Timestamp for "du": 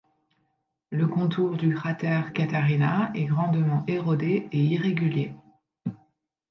1.57-1.75